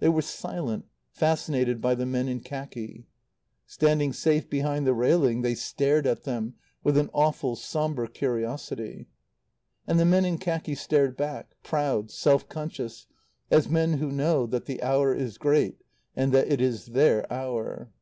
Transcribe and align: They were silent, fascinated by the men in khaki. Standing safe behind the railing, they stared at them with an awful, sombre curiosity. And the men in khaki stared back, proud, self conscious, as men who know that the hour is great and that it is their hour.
They 0.00 0.08
were 0.08 0.22
silent, 0.22 0.86
fascinated 1.12 1.80
by 1.80 1.94
the 1.94 2.04
men 2.04 2.26
in 2.26 2.40
khaki. 2.40 3.06
Standing 3.64 4.12
safe 4.12 4.50
behind 4.50 4.88
the 4.88 4.92
railing, 4.92 5.42
they 5.42 5.54
stared 5.54 6.04
at 6.04 6.24
them 6.24 6.54
with 6.82 6.98
an 6.98 7.08
awful, 7.14 7.54
sombre 7.54 8.08
curiosity. 8.08 9.06
And 9.86 10.00
the 10.00 10.04
men 10.04 10.24
in 10.24 10.38
khaki 10.38 10.74
stared 10.74 11.16
back, 11.16 11.54
proud, 11.62 12.10
self 12.10 12.48
conscious, 12.48 13.06
as 13.52 13.68
men 13.70 13.98
who 13.98 14.10
know 14.10 14.46
that 14.46 14.64
the 14.64 14.82
hour 14.82 15.14
is 15.14 15.38
great 15.38 15.80
and 16.16 16.32
that 16.32 16.50
it 16.50 16.60
is 16.60 16.86
their 16.86 17.32
hour. 17.32 17.92